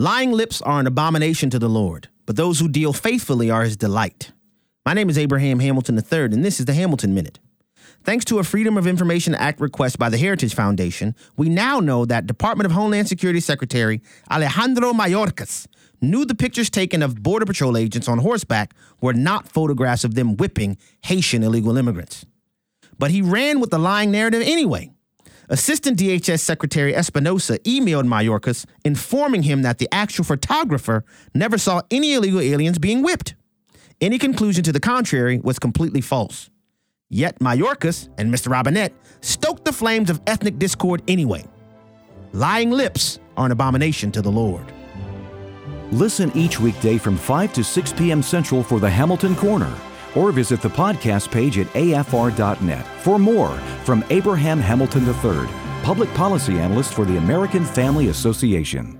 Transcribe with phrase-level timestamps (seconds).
[0.00, 3.76] Lying lips are an abomination to the Lord, but those who deal faithfully are his
[3.76, 4.32] delight.
[4.86, 7.38] My name is Abraham Hamilton III, and this is the Hamilton Minute.
[8.02, 12.06] Thanks to a Freedom of Information Act request by the Heritage Foundation, we now know
[12.06, 14.00] that Department of Homeland Security Secretary
[14.30, 15.66] Alejandro Mayorkas
[16.00, 18.72] knew the pictures taken of Border Patrol agents on horseback
[19.02, 22.24] were not photographs of them whipping Haitian illegal immigrants.
[22.98, 24.92] But he ran with the lying narrative anyway.
[25.52, 31.04] Assistant DHS Secretary Espinosa emailed Mayorkas informing him that the actual photographer
[31.34, 33.34] never saw any illegal aliens being whipped.
[34.00, 36.50] Any conclusion to the contrary was completely false.
[37.08, 38.48] Yet Mayorkas and Mr.
[38.48, 41.44] Robinette stoked the flames of ethnic discord anyway.
[42.32, 44.72] Lying lips are an abomination to the Lord.
[45.90, 48.22] Listen each weekday from 5 to 6 p.m.
[48.22, 49.74] Central for the Hamilton Corner
[50.14, 55.48] or visit the podcast page at afr.net for more from Abraham Hamilton III,
[55.82, 58.99] public policy analyst for the American Family Association.